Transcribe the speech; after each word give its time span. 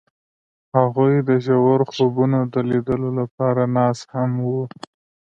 هغوی 0.77 1.13
د 1.27 1.29
ژور 1.45 1.79
خوبونو 1.91 2.39
د 2.53 2.55
لیدلو 2.69 3.09
لپاره 3.19 3.61
ناست 3.75 4.05
هم 4.17 4.31
وو. 4.45 4.63